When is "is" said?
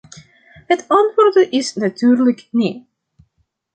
1.35-1.73